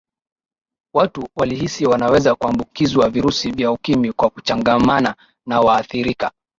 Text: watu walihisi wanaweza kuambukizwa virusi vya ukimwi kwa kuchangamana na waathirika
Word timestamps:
watu 0.93 1.27
walihisi 1.35 1.85
wanaweza 1.85 2.35
kuambukizwa 2.35 3.09
virusi 3.09 3.51
vya 3.51 3.71
ukimwi 3.71 4.11
kwa 4.13 4.29
kuchangamana 4.29 5.15
na 5.45 5.61
waathirika 5.61 6.31